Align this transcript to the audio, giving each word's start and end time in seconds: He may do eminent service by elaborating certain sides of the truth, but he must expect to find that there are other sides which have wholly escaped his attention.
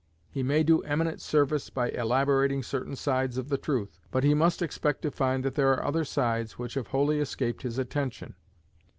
He 0.31 0.41
may 0.41 0.63
do 0.63 0.81
eminent 0.81 1.21
service 1.21 1.69
by 1.69 1.91
elaborating 1.91 2.63
certain 2.63 2.95
sides 2.95 3.37
of 3.37 3.49
the 3.49 3.57
truth, 3.59 3.99
but 4.09 4.23
he 4.23 4.33
must 4.33 4.63
expect 4.63 5.03
to 5.03 5.11
find 5.11 5.45
that 5.45 5.53
there 5.53 5.71
are 5.73 5.85
other 5.85 6.05
sides 6.05 6.57
which 6.57 6.73
have 6.73 6.87
wholly 6.87 7.19
escaped 7.19 7.61
his 7.61 7.77
attention. 7.77 8.33